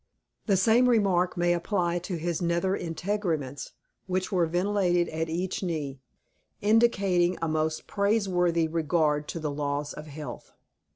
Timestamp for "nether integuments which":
2.41-4.31